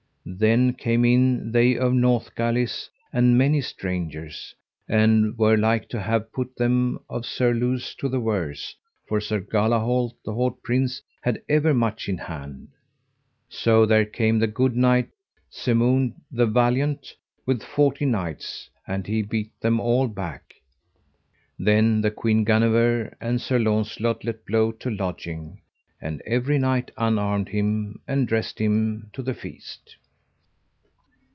[0.23, 4.53] Then came in they of Northgalis and many strangers,
[4.87, 8.75] and were like to have put them of Surluse to the worse,
[9.07, 12.67] for Sir Galahalt, the haut prince, had ever much in hand.
[13.49, 15.09] So there came the good knight,
[15.49, 17.15] Semound the Valiant,
[17.47, 20.53] with forty knights, and he beat them all aback.
[21.57, 25.61] Then the Queen Guenever and Sir Launcelot let blow to lodging,
[25.99, 29.95] and every knight unarmed him, and dressed him to the feast.